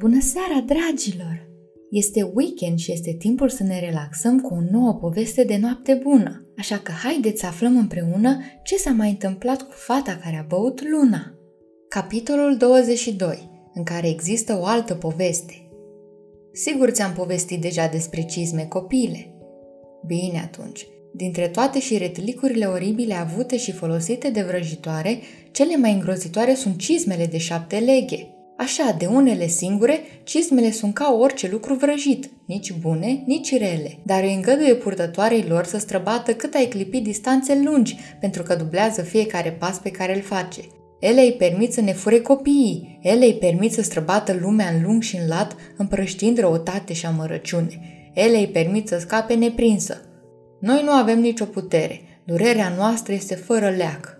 Bună 0.00 0.20
seara, 0.20 0.64
dragilor! 0.66 1.48
Este 1.90 2.22
weekend 2.34 2.78
și 2.78 2.92
este 2.92 3.12
timpul 3.18 3.48
să 3.48 3.62
ne 3.62 3.80
relaxăm 3.80 4.40
cu 4.40 4.54
o 4.54 4.60
nouă 4.70 4.94
poveste 4.94 5.44
de 5.44 5.56
noapte 5.56 5.94
bună. 5.94 6.46
Așa 6.58 6.78
că 6.78 6.92
haideți 6.92 7.40
să 7.40 7.46
aflăm 7.46 7.76
împreună 7.76 8.38
ce 8.62 8.76
s-a 8.76 8.90
mai 8.90 9.10
întâmplat 9.10 9.62
cu 9.62 9.72
fata 9.72 10.18
care 10.22 10.36
a 10.36 10.44
băut 10.48 10.88
luna. 10.88 11.34
Capitolul 11.88 12.56
22, 12.56 13.50
în 13.74 13.82
care 13.82 14.08
există 14.08 14.58
o 14.60 14.64
altă 14.64 14.94
poveste. 14.94 15.70
Sigur 16.52 16.90
ți-am 16.90 17.12
povestit 17.12 17.60
deja 17.60 17.86
despre 17.86 18.22
cizme 18.22 18.66
copile. 18.68 19.34
Bine 20.06 20.40
atunci, 20.44 20.86
dintre 21.14 21.48
toate 21.48 21.80
și 21.80 21.98
retlicurile 21.98 22.64
oribile 22.64 23.14
avute 23.14 23.56
și 23.56 23.72
folosite 23.72 24.30
de 24.30 24.42
vrăjitoare, 24.42 25.18
cele 25.50 25.76
mai 25.76 25.92
îngrozitoare 25.92 26.54
sunt 26.54 26.78
cizmele 26.78 27.26
de 27.26 27.38
șapte 27.38 27.78
leghe– 27.78 28.34
Așa, 28.60 28.94
de 28.98 29.06
unele 29.06 29.46
singure, 29.46 30.00
cismele 30.24 30.70
sunt 30.70 30.94
ca 30.94 31.16
orice 31.18 31.48
lucru 31.50 31.74
vrăjit, 31.74 32.30
nici 32.44 32.72
bune, 32.72 33.22
nici 33.26 33.58
rele, 33.58 33.98
dar 34.02 34.22
îi 34.22 34.34
îngăduie 34.34 34.74
purtătoarei 34.74 35.44
lor 35.48 35.64
să 35.64 35.78
străbată 35.78 36.34
cât 36.34 36.54
ai 36.54 36.66
clipi 36.66 37.00
distanțe 37.00 37.60
lungi, 37.64 37.96
pentru 38.20 38.42
că 38.42 38.54
dublează 38.54 39.02
fiecare 39.02 39.50
pas 39.50 39.78
pe 39.78 39.90
care 39.90 40.14
îl 40.14 40.22
face. 40.22 40.60
Ele 40.98 41.20
îi 41.20 41.32
permit 41.32 41.72
să 41.72 41.80
ne 41.80 41.92
fure 41.92 42.20
copiii, 42.20 42.98
ele 43.02 43.24
îi 43.24 43.34
permit 43.34 43.72
să 43.72 43.82
străbată 43.82 44.38
lumea 44.40 44.68
în 44.68 44.82
lung 44.82 45.02
și 45.02 45.16
în 45.16 45.28
lat, 45.28 45.56
împrăștind 45.76 46.38
răutate 46.38 46.92
și 46.92 47.06
amărăciune. 47.06 47.80
Ele 48.14 48.38
îi 48.38 48.48
permit 48.48 48.88
să 48.88 48.98
scape 48.98 49.34
neprinsă. 49.34 50.00
Noi 50.60 50.82
nu 50.84 50.90
avem 50.90 51.20
nicio 51.20 51.44
putere, 51.44 52.00
durerea 52.24 52.72
noastră 52.76 53.12
este 53.12 53.34
fără 53.34 53.68
leac. 53.68 54.16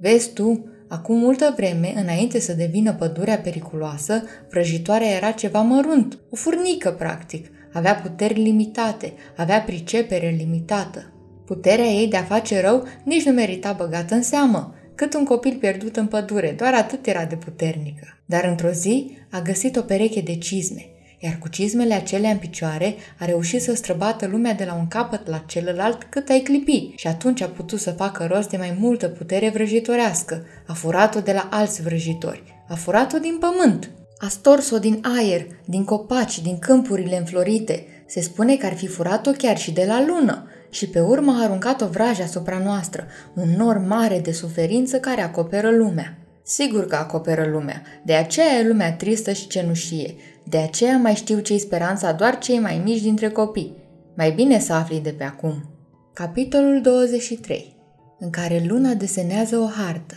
Vezi 0.00 0.32
tu, 0.32 0.64
Acum 0.88 1.18
multă 1.18 1.52
vreme, 1.56 1.92
înainte 1.96 2.40
să 2.40 2.52
devină 2.52 2.92
pădurea 2.92 3.38
periculoasă, 3.38 4.22
vrăjitoarea 4.50 5.08
era 5.08 5.30
ceva 5.30 5.60
mărunt, 5.60 6.18
o 6.30 6.36
furnică 6.36 6.90
practic, 6.90 7.46
avea 7.72 7.94
puteri 7.94 8.40
limitate, 8.40 9.12
avea 9.36 9.60
pricepere 9.60 10.34
limitată. 10.38 11.12
Puterea 11.46 11.86
ei 11.86 12.08
de 12.08 12.16
a 12.16 12.22
face 12.22 12.60
rău 12.60 12.86
nici 13.04 13.24
nu 13.24 13.32
merita 13.32 13.72
băgată 13.72 14.14
în 14.14 14.22
seamă, 14.22 14.74
cât 14.94 15.14
un 15.14 15.24
copil 15.24 15.56
pierdut 15.60 15.96
în 15.96 16.06
pădure, 16.06 16.54
doar 16.58 16.74
atât 16.74 17.06
era 17.06 17.24
de 17.24 17.36
puternică. 17.36 18.20
Dar 18.26 18.44
într-o 18.44 18.70
zi 18.70 19.10
a 19.30 19.40
găsit 19.40 19.76
o 19.76 19.80
pereche 19.80 20.20
de 20.20 20.36
cizme– 20.36 20.86
iar 21.18 21.38
cu 21.38 21.48
cizmele 21.48 21.94
acelea 21.94 22.30
în 22.30 22.36
picioare 22.36 22.94
a 23.18 23.24
reușit 23.24 23.62
să 23.62 23.74
străbată 23.74 24.26
lumea 24.26 24.52
de 24.52 24.64
la 24.64 24.74
un 24.74 24.88
capăt 24.88 25.26
la 25.28 25.42
celălalt 25.46 26.02
cât 26.02 26.28
ai 26.28 26.40
clipi 26.40 26.92
și 26.96 27.06
atunci 27.06 27.40
a 27.40 27.46
putut 27.46 27.80
să 27.80 27.90
facă 27.90 28.26
rost 28.30 28.48
de 28.48 28.56
mai 28.56 28.76
multă 28.80 29.08
putere 29.08 29.50
vrăjitorească. 29.50 30.44
A 30.66 30.72
furat-o 30.72 31.20
de 31.20 31.32
la 31.32 31.48
alți 31.50 31.82
vrăjitori, 31.82 32.42
a 32.68 32.74
furat-o 32.74 33.18
din 33.18 33.38
pământ, 33.40 33.90
a 34.18 34.28
stors-o 34.28 34.78
din 34.78 35.00
aer, 35.16 35.46
din 35.64 35.84
copaci, 35.84 36.42
din 36.42 36.58
câmpurile 36.58 37.18
înflorite. 37.18 37.86
Se 38.06 38.20
spune 38.20 38.56
că 38.56 38.66
ar 38.66 38.74
fi 38.74 38.86
furat-o 38.86 39.30
chiar 39.30 39.58
și 39.58 39.72
de 39.72 39.84
la 39.86 40.04
lună 40.06 40.46
și 40.70 40.86
pe 40.86 41.00
urmă 41.00 41.36
a 41.38 41.42
aruncat 41.42 41.80
o 41.80 41.86
vrajă 41.86 42.22
asupra 42.22 42.58
noastră, 42.58 43.06
un 43.34 43.48
nor 43.56 43.78
mare 43.78 44.18
de 44.18 44.32
suferință 44.32 44.98
care 44.98 45.20
acoperă 45.20 45.70
lumea. 45.70 46.18
Sigur 46.50 46.86
că 46.86 46.96
acoperă 46.96 47.48
lumea, 47.50 47.82
de 48.04 48.14
aceea 48.14 48.58
e 48.58 48.66
lumea 48.66 48.92
tristă 48.92 49.32
și 49.32 49.46
cenușie, 49.46 50.14
de 50.44 50.56
aceea 50.56 50.96
mai 50.96 51.14
știu 51.14 51.38
ce-i 51.38 51.58
speranța 51.58 52.12
doar 52.12 52.38
cei 52.38 52.58
mai 52.58 52.80
mici 52.84 53.02
dintre 53.02 53.30
copii. 53.30 53.76
Mai 54.16 54.30
bine 54.30 54.58
să 54.58 54.72
afli 54.72 55.00
de 55.00 55.10
pe 55.10 55.24
acum. 55.24 55.70
Capitolul 56.12 56.80
23 56.80 57.76
În 58.18 58.30
care 58.30 58.64
Luna 58.66 58.94
desenează 58.94 59.56
o 59.56 59.66
hartă. 59.66 60.14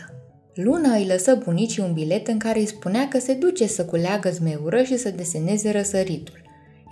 Luna 0.54 0.94
îi 0.94 1.06
lăsă 1.06 1.40
bunicii 1.44 1.82
un 1.82 1.92
bilet 1.92 2.28
în 2.28 2.38
care 2.38 2.58
îi 2.58 2.66
spunea 2.66 3.08
că 3.08 3.18
se 3.18 3.34
duce 3.34 3.66
să 3.66 3.84
culeagă 3.84 4.30
zmeură 4.30 4.82
și 4.82 4.96
să 4.96 5.10
deseneze 5.10 5.70
răsăritul. 5.70 6.41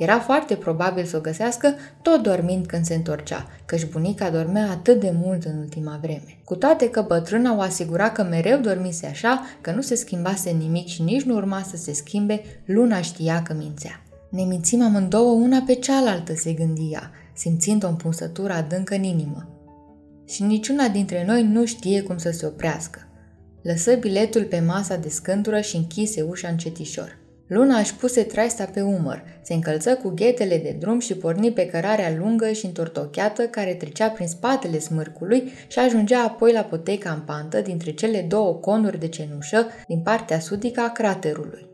Era 0.00 0.19
foarte 0.19 0.55
probabil 0.55 1.05
să 1.05 1.16
o 1.16 1.21
găsească 1.21 1.75
tot 2.03 2.22
dormind 2.22 2.66
când 2.66 2.84
se 2.84 2.94
întorcea, 2.94 3.47
căci 3.66 3.87
bunica 3.87 4.31
dormea 4.31 4.71
atât 4.71 5.00
de 5.00 5.12
mult 5.22 5.44
în 5.44 5.59
ultima 5.59 5.99
vreme. 6.03 6.38
Cu 6.44 6.55
toate 6.55 6.91
că 6.91 7.05
bătrâna 7.06 7.56
o 7.56 7.61
asigura 7.61 8.11
că 8.11 8.22
mereu 8.22 8.59
dormise 8.59 9.06
așa, 9.06 9.43
că 9.61 9.72
nu 9.72 9.81
se 9.81 9.94
schimbase 9.94 10.50
nimic 10.50 10.87
și 10.87 11.03
nici 11.03 11.22
nu 11.22 11.34
urma 11.34 11.62
să 11.62 11.77
se 11.77 11.93
schimbe, 11.93 12.43
luna 12.65 13.00
știa 13.00 13.43
că 13.43 13.55
mințea. 13.59 14.03
Ne 14.31 14.43
mințim 14.43 14.83
amândouă 14.83 15.31
una 15.31 15.62
pe 15.66 15.75
cealaltă, 15.75 16.34
se 16.34 16.53
gândia, 16.53 17.11
simțind 17.34 17.84
o 17.84 17.88
împunsătură 17.88 18.53
adâncă 18.53 18.94
în 18.94 19.03
inimă. 19.03 19.49
Și 20.28 20.43
niciuna 20.43 20.88
dintre 20.88 21.25
noi 21.27 21.43
nu 21.43 21.65
știe 21.65 22.03
cum 22.03 22.19
să 22.19 22.31
se 22.31 22.47
oprească. 22.47 22.99
Lăsă 23.62 23.94
biletul 23.94 24.44
pe 24.44 24.61
masa 24.61 24.97
de 24.97 25.09
scântură 25.09 25.61
și 25.61 25.77
închise 25.77 26.22
ușa 26.22 26.49
încetișor. 26.49 27.19
Luna 27.50 27.78
își 27.78 27.94
puse 27.94 28.22
traista 28.22 28.65
pe 28.65 28.81
umăr, 28.81 29.22
se 29.43 29.55
încălță 29.55 29.94
cu 29.94 30.09
ghetele 30.09 30.59
de 30.59 30.77
drum 30.78 30.99
și 30.99 31.15
porni 31.15 31.53
pe 31.53 31.66
cărarea 31.66 32.15
lungă 32.19 32.53
și 32.53 32.66
întortocheată 32.66 33.43
care 33.43 33.75
trecea 33.75 34.09
prin 34.09 34.27
spatele 34.27 34.78
smârcului 34.78 35.53
și 35.69 35.78
ajungea 35.78 36.22
apoi 36.22 36.53
la 36.53 36.61
poteca 36.61 37.11
în 37.11 37.21
pantă 37.21 37.61
dintre 37.61 37.91
cele 37.91 38.25
două 38.28 38.55
conuri 38.55 38.99
de 38.99 39.09
cenușă 39.09 39.66
din 39.87 40.00
partea 40.00 40.41
sudică 40.41 40.81
a 40.81 40.88
craterului. 40.88 41.69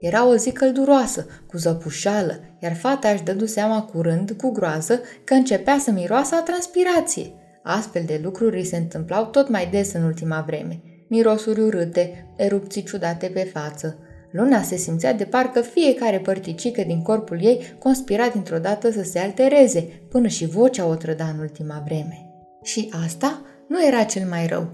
Era 0.00 0.28
o 0.28 0.36
zi 0.36 0.52
călduroasă, 0.52 1.26
cu 1.46 1.56
zăpușală, 1.56 2.40
iar 2.62 2.74
fata 2.74 3.08
își 3.08 3.22
dădu 3.22 3.46
seama 3.46 3.82
curând, 3.82 4.30
cu 4.30 4.50
groază, 4.50 5.00
că 5.24 5.34
începea 5.34 5.78
să 5.78 5.90
miroasă 5.90 6.34
a 6.34 6.42
transpirație. 6.42 7.32
Astfel 7.62 8.02
de 8.06 8.20
lucruri 8.22 8.56
îi 8.56 8.64
se 8.64 8.76
întâmplau 8.76 9.26
tot 9.26 9.48
mai 9.48 9.68
des 9.70 9.92
în 9.92 10.02
ultima 10.02 10.44
vreme. 10.46 10.82
Mirosuri 11.08 11.60
urâte, 11.60 12.32
erupții 12.36 12.82
ciudate 12.82 13.26
pe 13.26 13.50
față, 13.52 13.98
Luna 14.36 14.62
se 14.62 14.76
simțea 14.76 15.14
de 15.14 15.24
parcă 15.24 15.60
fiecare 15.60 16.18
părticică 16.18 16.82
din 16.86 17.02
corpul 17.02 17.38
ei 17.42 17.60
conspira 17.78 18.28
dintr-o 18.28 18.58
dată 18.58 18.90
să 18.90 19.02
se 19.02 19.18
altereze, 19.18 19.88
până 20.08 20.28
și 20.28 20.46
vocea 20.46 20.86
o 20.86 20.94
trăda 20.94 21.24
în 21.24 21.38
ultima 21.38 21.82
vreme. 21.84 22.30
Și 22.62 22.88
asta 23.04 23.42
nu 23.68 23.86
era 23.86 24.02
cel 24.02 24.28
mai 24.28 24.46
rău. 24.46 24.70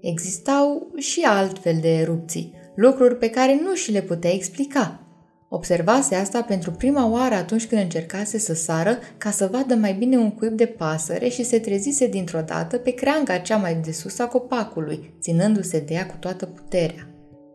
Existau 0.00 0.92
și 0.96 1.20
altfel 1.20 1.78
de 1.80 1.94
erupții, 1.94 2.54
lucruri 2.74 3.16
pe 3.16 3.30
care 3.30 3.60
nu 3.62 3.74
și 3.74 3.92
le 3.92 4.00
putea 4.00 4.32
explica. 4.32 5.00
Observase 5.48 6.14
asta 6.14 6.42
pentru 6.42 6.70
prima 6.70 7.10
oară 7.10 7.34
atunci 7.34 7.66
când 7.66 7.80
încercase 7.80 8.38
să 8.38 8.54
sară 8.54 8.98
ca 9.18 9.30
să 9.30 9.48
vadă 9.52 9.74
mai 9.74 9.92
bine 9.92 10.16
un 10.16 10.30
cuib 10.30 10.52
de 10.52 10.66
pasăre 10.66 11.28
și 11.28 11.44
se 11.44 11.58
trezise 11.58 12.06
dintr-o 12.06 12.40
dată 12.40 12.76
pe 12.76 12.90
creanga 12.90 13.38
cea 13.38 13.56
mai 13.56 13.80
de 13.84 13.92
sus 13.92 14.18
a 14.18 14.26
copacului, 14.26 15.14
ținându-se 15.20 15.80
de 15.80 15.94
ea 15.94 16.06
cu 16.06 16.16
toată 16.20 16.46
puterea. 16.46 17.06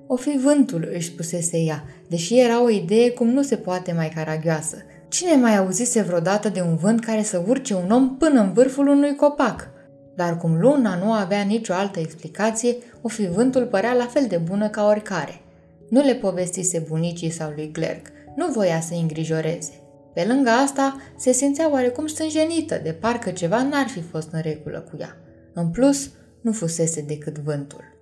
O 0.07 0.15
fi 0.15 0.37
vântul, 0.43 0.89
își 0.93 1.07
spusese 1.07 1.57
ea, 1.57 1.83
deși 2.07 2.39
era 2.39 2.63
o 2.63 2.69
idee 2.69 3.09
cum 3.09 3.27
nu 3.29 3.41
se 3.41 3.55
poate 3.55 3.91
mai 3.91 4.11
caragioasă. 4.15 4.77
Cine 5.07 5.35
mai 5.35 5.57
auzise 5.57 6.01
vreodată 6.01 6.49
de 6.49 6.61
un 6.61 6.75
vânt 6.75 7.05
care 7.05 7.23
să 7.23 7.43
urce 7.47 7.73
un 7.73 7.91
om 7.91 8.17
până 8.17 8.41
în 8.41 8.53
vârful 8.53 8.87
unui 8.87 9.15
copac? 9.15 9.69
Dar 10.15 10.37
cum 10.37 10.59
luna 10.59 10.95
nu 10.95 11.11
avea 11.11 11.41
nicio 11.41 11.73
altă 11.73 11.99
explicație, 11.99 12.75
o 13.01 13.07
fi 13.07 13.27
vântul 13.27 13.65
părea 13.65 13.93
la 13.93 14.05
fel 14.05 14.25
de 14.27 14.37
bună 14.37 14.69
ca 14.69 14.85
oricare. 14.85 15.41
Nu 15.89 16.01
le 16.01 16.13
povestise 16.13 16.85
bunicii 16.87 17.29
sau 17.29 17.51
lui 17.55 17.71
Glerg, 17.71 18.01
nu 18.35 18.47
voia 18.51 18.79
să 18.79 18.93
îngrijoreze. 18.93 19.71
Pe 20.13 20.25
lângă 20.27 20.49
asta, 20.49 21.01
se 21.17 21.31
simțea 21.31 21.71
oarecum 21.71 22.07
stânjenită, 22.07 22.79
de 22.83 22.91
parcă 22.91 23.29
ceva 23.29 23.63
n-ar 23.63 23.87
fi 23.87 24.01
fost 24.01 24.29
în 24.31 24.41
regulă 24.41 24.79
cu 24.91 24.97
ea. 24.99 25.17
În 25.53 25.69
plus, 25.69 26.09
nu 26.41 26.51
fusese 26.51 27.01
decât 27.01 27.37
vântul. 27.37 27.96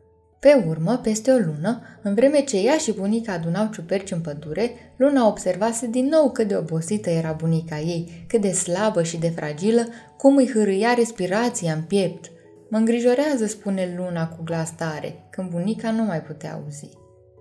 Pe 0.46 0.64
urmă, 0.68 1.00
peste 1.04 1.32
o 1.32 1.38
lună, 1.38 1.82
în 2.02 2.14
vreme 2.14 2.44
ce 2.44 2.58
ea 2.58 2.78
și 2.78 2.92
bunica 2.92 3.34
adunau 3.34 3.70
ciuperci 3.74 4.12
în 4.12 4.20
pădure, 4.20 4.72
Luna 4.98 5.28
observase 5.28 5.88
din 5.88 6.06
nou 6.06 6.32
cât 6.32 6.48
de 6.48 6.56
obosită 6.56 7.10
era 7.10 7.32
bunica 7.32 7.80
ei, 7.80 8.26
cât 8.28 8.42
de 8.42 8.52
slabă 8.52 9.04
și 9.04 9.18
de 9.18 9.30
fragilă, 9.30 9.88
cum 10.18 10.36
îi 10.36 10.50
hârâia 10.54 10.94
respirația 10.94 11.74
în 11.74 11.82
piept. 11.82 12.32
Mă 12.70 12.78
îngrijorează, 12.78 13.46
spune 13.46 13.94
Luna 13.98 14.28
cu 14.28 14.44
glas 14.44 14.76
tare, 14.76 15.16
când 15.30 15.50
bunica 15.50 15.92
nu 15.92 16.04
mai 16.04 16.22
putea 16.22 16.54
auzi. 16.54 16.90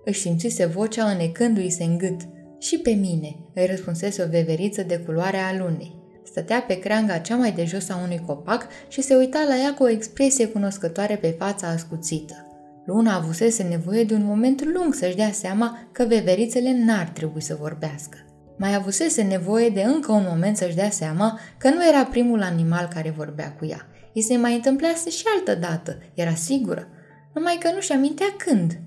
Își 0.05 0.19
simțise 0.19 0.65
vocea 0.65 1.09
înecându-i 1.09 1.69
se 1.69 1.83
în 1.83 1.97
gât. 1.97 2.21
Și 2.59 2.79
pe 2.79 2.91
mine, 2.91 3.35
îi 3.53 3.65
răspunsese 3.65 4.23
o 4.23 4.29
veveriță 4.29 4.81
de 4.81 4.97
culoare 4.97 5.37
a 5.37 5.57
lunei. 5.57 5.95
Stătea 6.23 6.63
pe 6.67 6.79
creanga 6.79 7.17
cea 7.17 7.35
mai 7.35 7.51
de 7.51 7.65
jos 7.65 7.89
a 7.89 7.99
unui 8.03 8.23
copac 8.25 8.67
și 8.87 9.01
se 9.01 9.15
uita 9.15 9.45
la 9.47 9.57
ea 9.57 9.73
cu 9.73 9.83
o 9.83 9.89
expresie 9.89 10.47
cunoscătoare 10.47 11.15
pe 11.15 11.35
fața 11.39 11.67
ascuțită. 11.67 12.44
Luna 12.85 13.15
avusese 13.15 13.63
nevoie 13.63 14.03
de 14.03 14.13
un 14.13 14.25
moment 14.25 14.63
lung 14.73 14.93
să-și 14.93 15.15
dea 15.15 15.31
seama 15.31 15.87
că 15.91 16.05
veverițele 16.07 16.77
n-ar 16.85 17.07
trebui 17.07 17.41
să 17.41 17.57
vorbească. 17.59 18.17
Mai 18.57 18.75
avusese 18.75 19.21
nevoie 19.21 19.69
de 19.69 19.81
încă 19.81 20.11
un 20.11 20.25
moment 20.29 20.57
să-și 20.57 20.75
dea 20.75 20.89
seama 20.89 21.39
că 21.57 21.69
nu 21.69 21.87
era 21.87 22.05
primul 22.05 22.41
animal 22.41 22.89
care 22.93 23.13
vorbea 23.17 23.55
cu 23.59 23.65
ea. 23.65 23.87
I 24.13 24.21
se 24.21 24.37
mai 24.37 24.53
întâmplase 24.53 25.09
și 25.09 25.23
altă 25.35 25.59
dată, 25.59 25.97
era 26.13 26.33
sigură, 26.33 26.87
numai 27.33 27.57
că 27.59 27.71
nu-și 27.73 27.91
amintea 27.91 28.33
când. 28.37 28.79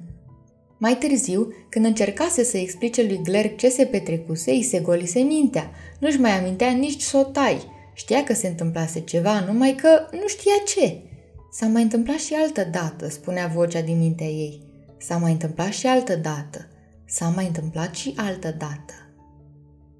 Mai 0.78 0.96
târziu, 0.96 1.52
când 1.70 1.84
încercase 1.84 2.44
să 2.44 2.56
explice 2.56 3.02
lui 3.02 3.20
Glerg 3.22 3.56
ce 3.56 3.68
se 3.68 3.84
petrecuse, 3.84 4.50
îi 4.50 4.62
se 4.62 4.80
golise 4.80 5.20
mintea. 5.20 5.70
Nu-și 6.00 6.20
mai 6.20 6.30
amintea 6.30 6.70
nici 6.70 7.00
sotai. 7.00 7.76
Știa 7.94 8.24
că 8.24 8.34
se 8.34 8.46
întâmplase 8.46 9.00
ceva, 9.00 9.40
numai 9.40 9.74
că 9.74 9.88
nu 10.12 10.26
știa 10.26 10.52
ce. 10.66 11.02
S-a 11.50 11.66
mai 11.66 11.82
întâmplat 11.82 12.18
și 12.18 12.34
altă 12.34 12.64
dată, 12.64 13.08
spunea 13.08 13.46
vocea 13.46 13.80
din 13.80 13.98
mintea 13.98 14.26
ei. 14.26 14.62
S-a 14.98 15.16
mai 15.16 15.32
întâmplat 15.32 15.72
și 15.72 15.86
altă 15.86 16.16
dată. 16.16 16.68
S-a 17.04 17.28
mai 17.28 17.46
întâmplat 17.46 17.94
și 17.94 18.12
altă 18.16 18.54
dată. 18.58 18.92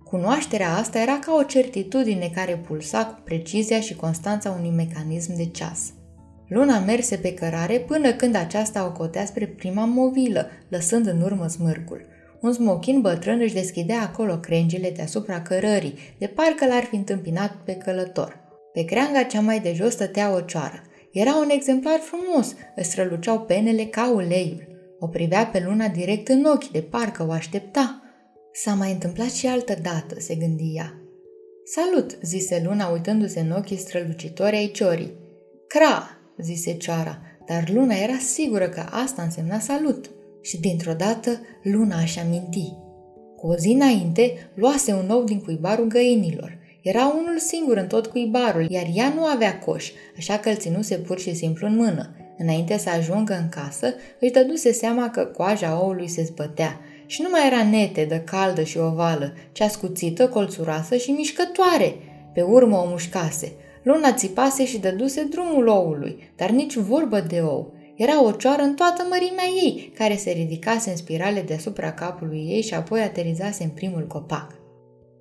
Cunoașterea 0.04 0.74
asta 0.74 0.98
era 0.98 1.18
ca 1.18 1.34
o 1.38 1.42
certitudine 1.42 2.30
care 2.34 2.56
pulsa 2.56 3.06
cu 3.06 3.20
precizia 3.24 3.80
și 3.80 3.94
constanța 3.94 4.50
unui 4.58 4.70
mecanism 4.70 5.36
de 5.36 5.46
ceas. 5.46 5.92
Luna 6.48 6.78
merse 6.78 7.16
pe 7.16 7.34
cărare 7.34 7.78
până 7.78 8.12
când 8.12 8.34
aceasta 8.34 8.86
o 8.86 8.92
cotea 8.92 9.24
spre 9.24 9.46
prima 9.46 9.84
movilă, 9.84 10.46
lăsând 10.68 11.06
în 11.06 11.20
urmă 11.20 11.46
smârcul. 11.46 12.06
Un 12.40 12.52
smochin 12.52 13.00
bătrân 13.00 13.40
își 13.40 13.54
deschidea 13.54 14.02
acolo 14.02 14.38
crengile 14.38 14.90
deasupra 14.90 15.42
cărării, 15.42 15.98
de 16.18 16.26
parcă 16.26 16.66
l-ar 16.66 16.82
fi 16.82 16.96
întâmpinat 16.96 17.56
pe 17.64 17.74
călător. 17.74 18.38
Pe 18.72 18.84
creanga 18.84 19.22
cea 19.22 19.40
mai 19.40 19.60
de 19.60 19.72
jos 19.72 19.92
stătea 19.92 20.34
o 20.34 20.40
cioară. 20.40 20.82
Era 21.12 21.36
un 21.36 21.48
exemplar 21.50 21.98
frumos, 21.98 22.54
îți 22.76 22.88
străluceau 22.88 23.40
penele 23.40 23.84
ca 23.84 24.12
uleiul. 24.12 24.66
O 24.98 25.06
privea 25.06 25.46
pe 25.46 25.62
luna 25.66 25.88
direct 25.88 26.28
în 26.28 26.44
ochi, 26.44 26.70
de 26.70 26.80
parcă 26.80 27.26
o 27.28 27.30
aștepta. 27.30 28.02
S-a 28.52 28.74
mai 28.74 28.92
întâmplat 28.92 29.30
și 29.30 29.46
altă 29.46 29.74
dată, 29.82 30.20
se 30.20 30.34
gândia. 30.34 30.94
Salut, 31.64 32.18
zise 32.22 32.62
luna 32.64 32.88
uitându-se 32.88 33.40
în 33.40 33.50
ochii 33.50 33.76
strălucitori 33.76 34.56
ai 34.56 34.70
ciorii. 34.70 35.12
Cra, 35.66 36.18
zise 36.38 36.76
cioara, 36.76 37.20
dar 37.46 37.70
luna 37.72 37.94
era 37.94 38.16
sigură 38.18 38.68
că 38.68 38.80
asta 38.90 39.22
însemna 39.22 39.58
salut. 39.58 40.10
Și 40.40 40.60
dintr-o 40.60 40.92
dată 40.92 41.40
luna 41.62 41.96
aș 41.96 42.16
aminti. 42.16 42.72
Cu 43.36 43.46
o 43.46 43.54
zi 43.54 43.68
înainte, 43.68 44.50
luase 44.54 44.92
un 44.92 45.10
ou 45.10 45.24
din 45.24 45.40
cuibarul 45.40 45.86
găinilor. 45.86 46.57
Era 46.82 47.06
unul 47.06 47.38
singur 47.38 47.76
în 47.76 47.86
tot 47.86 48.06
cuibarul, 48.06 48.66
iar 48.70 48.86
ea 48.94 49.12
nu 49.14 49.24
avea 49.24 49.58
coș, 49.58 49.90
așa 50.18 50.38
că 50.38 50.48
îl 50.48 50.56
ținuse 50.56 50.96
pur 50.96 51.18
și 51.18 51.34
simplu 51.34 51.66
în 51.66 51.76
mână. 51.76 52.10
Înainte 52.38 52.78
să 52.78 52.90
ajungă 52.90 53.34
în 53.34 53.48
casă, 53.48 53.94
își 54.20 54.30
dăduse 54.30 54.72
seama 54.72 55.10
că 55.10 55.24
coaja 55.24 55.80
oului 55.82 56.08
se 56.08 56.22
zbătea 56.22 56.80
și 57.06 57.22
nu 57.22 57.28
mai 57.30 57.46
era 57.46 57.64
netedă, 57.64 58.18
caldă 58.18 58.62
și 58.62 58.78
ovală, 58.78 59.32
ci 59.52 59.60
ascuțită, 59.60 60.28
colțuroasă 60.28 60.96
și 60.96 61.10
mișcătoare. 61.10 61.94
Pe 62.34 62.42
urmă 62.42 62.76
o 62.76 62.88
mușcase. 62.88 63.52
Luna 63.82 64.12
țipase 64.12 64.66
și 64.66 64.78
dăduse 64.78 65.22
drumul 65.30 65.66
oului, 65.66 66.32
dar 66.36 66.50
nici 66.50 66.76
vorbă 66.76 67.20
de 67.20 67.40
ou. 67.40 67.72
Era 67.96 68.24
o 68.24 68.30
cioară 68.30 68.62
în 68.62 68.74
toată 68.74 69.06
mărimea 69.08 69.44
ei, 69.62 69.92
care 69.94 70.16
se 70.16 70.30
ridicase 70.30 70.90
în 70.90 70.96
spirale 70.96 71.40
deasupra 71.40 71.92
capului 71.92 72.46
ei 72.48 72.62
și 72.62 72.74
apoi 72.74 73.00
aterizase 73.00 73.62
în 73.62 73.70
primul 73.70 74.06
copac. 74.06 74.54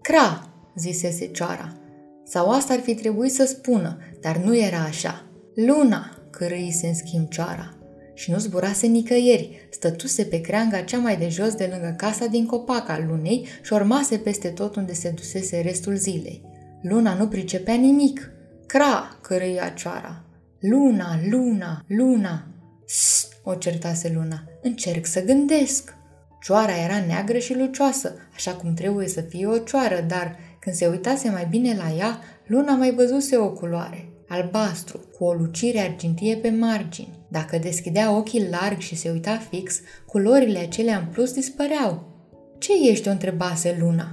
Cra, 0.01 0.49
zisese 0.77 1.27
cioara. 1.27 1.77
Sau 2.23 2.49
asta 2.49 2.73
ar 2.73 2.79
fi 2.79 2.95
trebuit 2.95 3.31
să 3.31 3.45
spună, 3.45 3.97
dar 4.21 4.37
nu 4.37 4.57
era 4.57 4.79
așa. 4.79 5.25
Luna, 5.55 6.17
cărăise 6.29 6.87
în 6.87 6.95
schimb 6.95 7.29
cioara. 7.29 7.77
Și 8.13 8.31
nu 8.31 8.37
zburase 8.37 8.87
nicăieri, 8.87 9.67
stătuse 9.71 10.23
pe 10.23 10.41
creanga 10.41 10.81
cea 10.81 10.97
mai 10.97 11.17
de 11.17 11.27
jos 11.29 11.55
de 11.55 11.69
lângă 11.71 11.93
casa 11.97 12.25
din 12.25 12.45
copac 12.45 12.89
al 12.89 13.05
lunei 13.07 13.47
și 13.63 13.73
urmase 13.73 14.17
peste 14.17 14.47
tot 14.47 14.75
unde 14.75 14.93
se 14.93 15.09
dusese 15.09 15.61
restul 15.61 15.95
zilei. 15.95 16.41
Luna 16.81 17.13
nu 17.13 17.27
pricepea 17.27 17.73
nimic. 17.73 18.31
Cra, 18.65 19.17
cărăia 19.21 19.69
cioara. 19.69 20.23
Luna, 20.59 21.19
luna, 21.29 21.83
luna. 21.87 22.47
Sst, 22.85 23.33
o 23.43 23.53
certase 23.53 24.11
luna. 24.15 24.43
Încerc 24.61 25.05
să 25.05 25.23
gândesc. 25.23 25.95
Cioara 26.41 26.77
era 26.77 27.05
neagră 27.05 27.37
și 27.37 27.57
lucioasă, 27.57 28.15
așa 28.35 28.51
cum 28.51 28.73
trebuie 28.73 29.07
să 29.07 29.21
fie 29.21 29.47
o 29.47 29.57
cioară, 29.57 30.05
dar 30.07 30.37
când 30.59 30.75
se 30.75 30.87
uitase 30.87 31.29
mai 31.29 31.47
bine 31.49 31.75
la 31.75 31.95
ea, 31.97 32.19
luna 32.45 32.75
mai 32.75 32.91
văzuse 32.91 33.37
o 33.37 33.49
culoare 33.49 34.11
albastru, 34.27 34.99
cu 35.17 35.23
o 35.23 35.33
lucire 35.33 35.79
argintie 35.79 36.35
pe 36.35 36.49
margini. 36.49 37.19
Dacă 37.27 37.57
deschidea 37.57 38.15
ochii 38.15 38.49
larg 38.49 38.79
și 38.79 38.95
se 38.95 39.09
uita 39.09 39.37
fix, 39.49 39.79
culorile 40.05 40.59
acelea 40.59 40.97
în 40.97 41.05
plus 41.05 41.33
dispăreau. 41.33 42.15
Ce 42.57 42.89
ești?" 42.89 43.07
o 43.07 43.11
întrebase 43.11 43.77
Luna. 43.79 44.11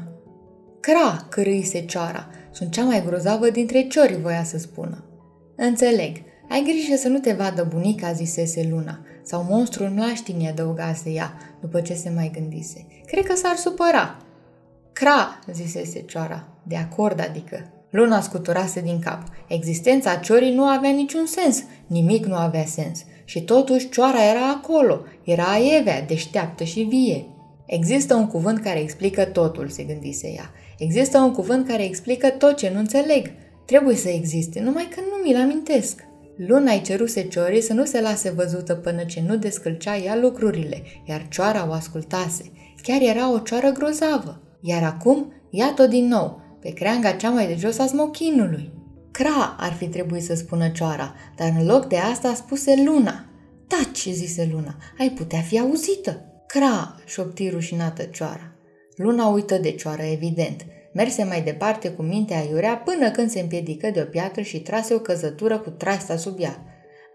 Cra, 0.81 1.27
cârâise 1.31 1.85
cioara. 1.85 2.31
Sunt 2.51 2.71
cea 2.71 2.85
mai 2.85 3.05
grozavă 3.07 3.51
dintre 3.51 3.87
ciori, 3.87 4.21
voia 4.21 4.45
să 4.45 4.59
spună. 4.59 5.05
Înțeleg. 5.57 6.17
Ai 6.49 6.63
grijă 6.63 6.97
să 6.97 7.09
nu 7.09 7.19
te 7.19 7.33
vadă 7.33 7.67
bunica, 7.71 8.13
zisese 8.13 8.67
Luna. 8.71 9.07
Sau 9.23 9.47
monstrul 9.49 9.89
mlaștinii, 9.89 10.49
adăugase 10.49 11.11
ea, 11.11 11.57
după 11.61 11.81
ce 11.81 11.95
se 11.95 12.11
mai 12.15 12.31
gândise. 12.35 12.87
Cred 13.07 13.27
că 13.27 13.35
s-ar 13.35 13.57
supăra. 13.57 14.24
Cra, 14.95 15.39
zisese 15.53 16.01
cioara. 16.01 16.49
De 16.63 16.77
acord, 16.77 17.21
adică. 17.21 17.73
Luna 17.91 18.21
scuturase 18.21 18.81
din 18.81 18.99
cap. 18.99 19.23
Existența 19.49 20.15
ciorii 20.15 20.55
nu 20.55 20.63
avea 20.63 20.91
niciun 20.91 21.27
sens, 21.27 21.63
nimic 21.87 22.25
nu 22.25 22.35
avea 22.35 22.65
sens. 22.65 23.05
Și 23.25 23.43
totuși 23.43 23.89
cioara 23.89 24.25
era 24.31 24.51
acolo, 24.51 25.01
era 25.25 25.47
Evea, 25.79 26.03
deșteaptă 26.03 26.65
și 26.65 26.81
vie. 26.81 27.27
Există 27.67 28.15
un 28.15 28.27
cuvânt 28.27 28.63
care 28.63 28.81
explică 28.81 29.25
totul, 29.25 29.69
se 29.69 29.83
gândise 29.83 30.29
ea. 30.29 30.51
Există 30.79 31.19
un 31.19 31.33
cuvânt 31.33 31.67
care 31.69 31.85
explică 31.85 32.29
tot 32.29 32.57
ce 32.57 32.71
nu 32.73 32.79
înțeleg. 32.79 33.31
Trebuie 33.67 33.97
să 33.97 34.09
existe, 34.09 34.61
numai 34.61 34.89
că 34.95 35.01
nu 35.01 35.23
mi-l 35.25 35.37
amintesc. 35.37 36.01
Luna 36.37 36.73
îi 36.73 36.81
ceruse 36.81 37.23
ciorii 37.23 37.63
să 37.63 37.73
nu 37.73 37.85
se 37.85 38.01
lase 38.01 38.31
văzută 38.31 38.75
până 38.75 39.05
ce 39.05 39.25
nu 39.27 39.37
descălcea 39.37 39.97
ea 39.97 40.17
lucrurile, 40.17 40.83
iar 41.05 41.27
cioara 41.31 41.67
o 41.69 41.73
ascultase. 41.73 42.45
Chiar 42.83 43.01
era 43.01 43.33
o 43.33 43.39
cioară 43.39 43.71
grozavă. 43.71 44.44
Iar 44.67 44.83
acum, 44.83 45.33
iată 45.51 45.87
din 45.87 46.07
nou, 46.07 46.41
pe 46.61 46.71
creanga 46.71 47.13
cea 47.13 47.31
mai 47.31 47.47
de 47.47 47.55
jos 47.55 47.79
a 47.79 47.87
smochinului. 47.87 48.73
Cra 49.11 49.57
ar 49.59 49.73
fi 49.73 49.89
trebuit 49.89 50.23
să 50.23 50.35
spună 50.35 50.69
cioara, 50.69 51.15
dar 51.37 51.53
în 51.59 51.67
loc 51.67 51.87
de 51.87 51.97
asta 51.97 52.35
spuse 52.35 52.83
Luna. 52.85 53.25
Taci, 53.67 54.09
zise 54.13 54.49
Luna, 54.53 54.77
ai 54.99 55.11
putea 55.11 55.41
fi 55.41 55.59
auzită. 55.59 56.25
Cra, 56.47 56.95
șopti 57.07 57.49
rușinată 57.49 58.03
cioara. 58.03 58.53
Luna 58.97 59.27
uită 59.27 59.59
de 59.59 59.71
cioară, 59.71 60.03
evident. 60.03 60.67
Merse 60.93 61.25
mai 61.25 61.43
departe 61.43 61.91
cu 61.91 62.03
mintea 62.03 62.39
aiurea 62.39 62.77
până 62.77 63.11
când 63.11 63.31
se 63.31 63.41
împiedică 63.41 63.91
de 63.91 64.01
o 64.01 64.05
piatră 64.05 64.43
și 64.43 64.61
trase 64.61 64.95
o 64.95 64.99
căzătură 64.99 65.59
cu 65.59 65.71
traista 65.71 66.17
sub 66.17 66.41
ea. 66.41 66.65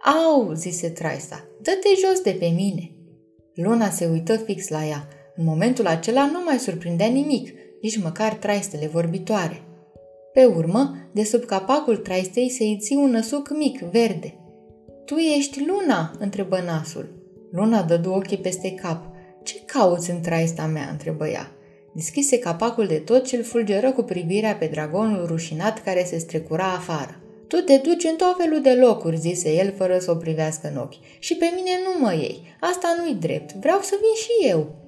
Au, 0.02 0.54
zise 0.54 0.90
traista, 0.90 1.44
dă-te 1.62 1.90
jos 2.08 2.22
de 2.22 2.32
pe 2.40 2.48
mine. 2.56 2.92
Luna 3.54 3.90
se 3.90 4.06
uită 4.06 4.36
fix 4.36 4.68
la 4.68 4.86
ea. 4.86 5.08
În 5.40 5.46
momentul 5.46 5.88
acela 5.88 6.26
nu 6.26 6.40
mai 6.46 6.58
surprindea 6.58 7.08
nimic, 7.08 7.54
nici 7.82 8.02
măcar 8.02 8.34
traistele 8.34 8.88
vorbitoare. 8.88 9.64
Pe 10.34 10.46
urmă, 10.46 10.96
de 11.12 11.24
sub 11.24 11.44
capacul 11.44 11.98
traistei 11.98 12.50
se 12.50 12.64
iți 12.64 12.94
un 12.94 13.10
năsuc 13.10 13.58
mic, 13.58 13.80
verde. 13.80 14.38
Tu 15.06 15.16
ești 15.16 15.66
Luna?" 15.66 16.12
întrebă 16.20 16.62
nasul. 16.66 17.10
Luna 17.52 17.84
dădu 17.84 18.12
ochii 18.12 18.38
peste 18.38 18.72
cap. 18.72 19.06
Ce 19.44 19.62
cauți 19.66 20.10
în 20.10 20.22
traista 20.22 20.66
mea?" 20.66 20.88
întrebă 20.92 21.28
ea. 21.28 21.52
Deschise 21.94 22.40
capacul 22.40 22.88
de 22.88 22.98
tot 22.98 23.28
și 23.28 23.36
îl 23.36 23.44
fulgeră 23.44 23.92
cu 23.92 24.02
privirea 24.02 24.56
pe 24.56 24.66
dragonul 24.66 25.26
rușinat 25.26 25.84
care 25.84 26.04
se 26.04 26.18
strecura 26.18 26.72
afară. 26.74 27.22
Tu 27.48 27.56
te 27.56 27.78
duci 27.78 28.04
în 28.04 28.16
tot 28.16 28.36
felul 28.38 28.62
de 28.62 28.74
locuri, 28.74 29.18
zise 29.18 29.54
el 29.54 29.74
fără 29.78 29.98
să 30.00 30.12
o 30.12 30.16
privească 30.16 30.70
în 30.72 30.78
ochi. 30.78 31.20
Și 31.20 31.36
pe 31.36 31.52
mine 31.56 31.72
nu 31.84 32.06
mă 32.06 32.14
iei. 32.14 32.56
Asta 32.60 32.96
nu-i 32.98 33.18
drept. 33.20 33.54
Vreau 33.54 33.80
să 33.82 33.96
vin 34.02 34.16
și 34.16 34.50
eu. 34.50 34.79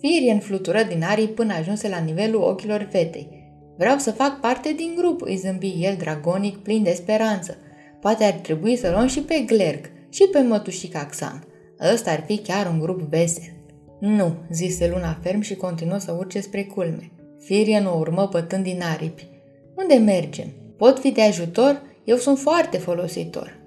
Firien 0.00 0.38
flutură 0.38 0.82
din 0.88 1.02
arii 1.02 1.28
până 1.28 1.54
ajunse 1.54 1.88
la 1.88 1.98
nivelul 1.98 2.42
ochilor 2.42 2.88
fetei. 2.90 3.44
Vreau 3.76 3.98
să 3.98 4.10
fac 4.10 4.40
parte 4.40 4.72
din 4.72 4.94
grup, 4.96 5.22
îi 5.22 5.36
zâmbi 5.36 5.74
el 5.80 5.96
dragonic, 5.98 6.56
plin 6.56 6.82
de 6.82 6.92
speranță. 6.92 7.56
Poate 8.00 8.24
ar 8.24 8.32
trebui 8.32 8.76
să 8.76 8.90
luăm 8.90 9.06
și 9.06 9.20
pe 9.20 9.44
Glerg 9.46 9.90
și 10.08 10.28
pe 10.32 10.40
mătușica 10.40 11.06
Xan. 11.10 11.44
Ăsta 11.92 12.10
ar 12.10 12.22
fi 12.26 12.38
chiar 12.38 12.66
un 12.66 12.78
grup 12.78 13.00
vesel. 13.00 13.54
Nu, 14.00 14.34
zise 14.50 14.88
Luna 14.88 15.18
ferm 15.22 15.40
și 15.40 15.54
continuă 15.54 15.98
să 15.98 16.16
urce 16.18 16.40
spre 16.40 16.64
culme. 16.64 17.10
Firien 17.38 17.86
o 17.86 17.98
urmă 17.98 18.28
pătând 18.28 18.64
din 18.64 18.82
aripi. 18.82 19.28
Unde 19.76 19.94
mergem? 19.94 20.46
Pot 20.76 20.98
fi 20.98 21.10
de 21.10 21.22
ajutor? 21.22 21.82
Eu 22.04 22.16
sunt 22.16 22.38
foarte 22.38 22.78
folositor. 22.78 23.58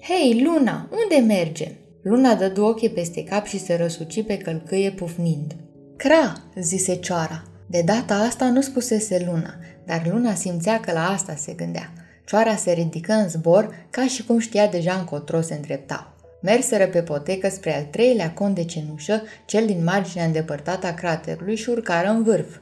Hei, 0.00 0.42
Luna, 0.44 0.88
unde 1.02 1.34
mergem? 1.34 1.72
Luna 2.02 2.34
dădu 2.34 2.64
ochii 2.64 2.90
peste 2.90 3.24
cap 3.24 3.46
și 3.46 3.58
se 3.58 3.76
răsuci 3.76 4.22
pe 4.22 4.36
călcâie 4.36 4.90
pufnind. 4.90 5.54
Cra, 6.02 6.42
zise 6.60 6.94
cioara. 6.94 7.42
De 7.66 7.82
data 7.82 8.14
asta 8.14 8.50
nu 8.50 8.60
spusese 8.60 9.24
luna, 9.26 9.54
dar 9.86 10.06
luna 10.12 10.34
simțea 10.34 10.80
că 10.80 10.92
la 10.92 11.08
asta 11.08 11.34
se 11.34 11.52
gândea. 11.52 11.92
Cioara 12.26 12.56
se 12.56 12.72
ridică 12.72 13.12
în 13.12 13.28
zbor 13.28 13.86
ca 13.90 14.06
și 14.06 14.24
cum 14.24 14.38
știa 14.38 14.66
deja 14.66 14.94
încotro 14.94 15.40
se 15.40 15.54
îndreptau. 15.54 16.12
Merseră 16.42 16.86
pe 16.86 17.02
potecă 17.02 17.48
spre 17.48 17.76
al 17.76 17.82
treilea 17.82 18.32
con 18.32 18.54
de 18.54 18.64
cenușă, 18.64 19.22
cel 19.46 19.66
din 19.66 19.84
marginea 19.84 20.24
îndepărtată 20.24 20.86
a 20.86 20.94
craterului 20.94 21.56
și 21.56 21.70
urcară 21.70 22.08
în 22.08 22.22
vârf. 22.22 22.56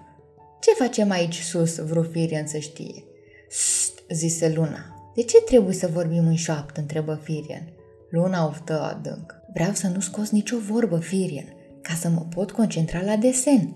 Ce 0.60 0.70
facem 0.70 1.10
aici 1.10 1.40
sus?" 1.40 1.76
vru 1.76 2.02
Firian 2.02 2.46
să 2.46 2.58
știe. 2.58 3.04
Sst, 3.50 3.98
zise 4.10 4.52
Luna. 4.54 5.12
De 5.14 5.22
ce 5.22 5.40
trebuie 5.40 5.74
să 5.74 5.90
vorbim 5.92 6.26
în 6.26 6.36
șoaptă?" 6.36 6.80
întrebă 6.80 7.20
Firian. 7.22 7.72
Luna 8.10 8.46
oftă 8.46 8.80
adânc. 8.80 9.34
Vreau 9.52 9.72
să 9.72 9.88
nu 9.88 10.00
scos 10.00 10.30
nicio 10.30 10.56
vorbă, 10.58 10.98
Firian 10.98 11.56
ca 11.88 11.94
să 11.94 12.08
mă 12.08 12.26
pot 12.34 12.50
concentra 12.50 13.00
la 13.00 13.16
desen. 13.16 13.74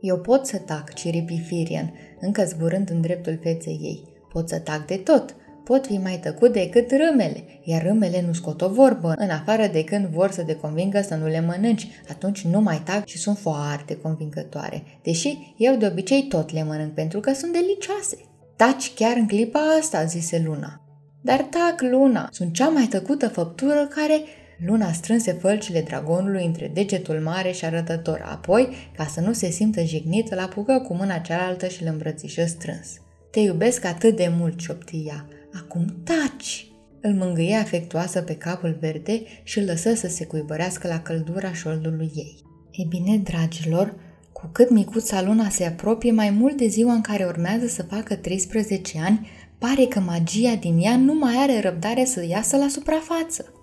Eu 0.00 0.18
pot 0.18 0.46
să 0.46 0.58
tac, 0.58 0.94
ciripi 0.94 1.42
Firian, 1.46 1.92
încă 2.20 2.44
zburând 2.44 2.90
în 2.90 3.00
dreptul 3.00 3.38
feței 3.42 3.78
ei. 3.82 4.04
Pot 4.32 4.48
să 4.48 4.58
tac 4.58 4.86
de 4.86 4.96
tot. 4.96 5.36
pot 5.64 5.86
fi 5.86 5.98
mai 5.98 6.18
tăcut 6.18 6.52
decât 6.52 6.90
râmele, 6.90 7.44
iar 7.62 7.82
râmele 7.82 8.24
nu 8.26 8.32
scot 8.32 8.60
o 8.60 8.68
vorbă, 8.68 9.12
în 9.16 9.30
afară 9.30 9.66
de 9.66 9.84
când 9.84 10.06
vor 10.06 10.30
să 10.30 10.42
te 10.42 10.56
convingă 10.56 11.00
să 11.00 11.14
nu 11.14 11.26
le 11.26 11.40
mănânci, 11.40 11.88
atunci 12.08 12.44
nu 12.44 12.60
mai 12.60 12.82
tac 12.84 13.06
și 13.06 13.18
sunt 13.18 13.38
foarte 13.38 13.96
convingătoare, 13.96 14.82
deși 15.02 15.54
eu 15.56 15.76
de 15.76 15.86
obicei 15.86 16.22
tot 16.22 16.52
le 16.52 16.62
mănânc 16.62 16.92
pentru 16.92 17.20
că 17.20 17.32
sunt 17.32 17.52
delicioase. 17.52 18.16
Taci 18.56 18.94
chiar 18.94 19.16
în 19.16 19.26
clipa 19.26 19.60
asta, 19.80 20.04
zise 20.04 20.42
Luna. 20.46 20.80
Dar 21.22 21.40
tac, 21.40 21.80
Luna, 21.90 22.28
sunt 22.30 22.52
cea 22.52 22.68
mai 22.68 22.86
tăcută 22.86 23.28
făptură 23.28 23.86
care 23.94 24.20
Luna 24.58 24.92
strânse 24.92 25.32
fălcile 25.32 25.80
dragonului 25.80 26.44
între 26.44 26.70
degetul 26.74 27.20
mare 27.20 27.50
și 27.50 27.64
arătător, 27.64 28.22
apoi, 28.24 28.68
ca 28.96 29.06
să 29.06 29.20
nu 29.20 29.32
se 29.32 29.50
simtă 29.50 29.82
jignit, 29.82 30.32
îl 30.32 30.38
apucă 30.38 30.84
cu 30.86 30.94
mâna 30.94 31.18
cealaltă 31.18 31.68
și 31.68 31.82
îl 31.82 31.88
îmbrățișă 31.92 32.44
strâns. 32.46 32.88
Te 33.30 33.40
iubesc 33.40 33.84
atât 33.84 34.16
de 34.16 34.32
mult, 34.38 34.60
șoptia. 34.60 35.26
Acum 35.54 35.84
taci! 36.04 36.66
Îl 37.00 37.12
mângâie 37.12 37.54
afectuoasă 37.54 38.22
pe 38.22 38.36
capul 38.36 38.76
verde 38.80 39.22
și 39.42 39.58
îl 39.58 39.64
lăsă 39.64 39.94
să 39.94 40.08
se 40.08 40.24
cuibărească 40.24 40.88
la 40.88 41.00
căldura 41.00 41.52
șoldului 41.52 42.10
ei. 42.14 42.42
Ei 42.70 42.86
bine, 42.88 43.16
dragilor, 43.16 43.94
cu 44.32 44.48
cât 44.52 44.70
micuța 44.70 45.22
Luna 45.22 45.48
se 45.48 45.64
apropie 45.64 46.10
mai 46.10 46.30
mult 46.30 46.56
de 46.56 46.66
ziua 46.66 46.92
în 46.92 47.00
care 47.00 47.24
urmează 47.24 47.66
să 47.66 47.82
facă 47.82 48.14
13 48.14 49.00
ani, 49.04 49.28
pare 49.58 49.84
că 49.84 50.00
magia 50.00 50.54
din 50.54 50.78
ea 50.78 50.96
nu 50.96 51.14
mai 51.14 51.34
are 51.36 51.60
răbdare 51.60 52.04
să 52.04 52.26
iasă 52.26 52.56
la 52.56 52.68
suprafață. 52.68 53.53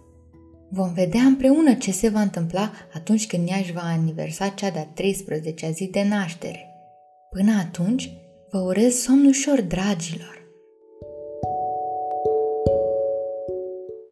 Vom 0.74 0.94
vedea 0.94 1.22
împreună 1.22 1.74
ce 1.74 1.92
se 1.92 2.10
va 2.10 2.22
întâmpla 2.22 2.72
atunci 2.94 3.28
când 3.28 3.50
ea 3.50 3.58
își 3.58 3.72
va 3.72 3.82
aniversa 3.82 4.48
cea 4.48 4.70
de-a 4.70 4.88
13-a 4.88 5.70
zi 5.70 5.88
de 5.92 6.04
naștere. 6.04 6.68
Până 7.30 7.52
atunci, 7.60 8.12
vă 8.52 8.60
urez 8.60 8.96
somn 8.96 9.26
ușor, 9.26 9.62
dragilor! 9.62 10.41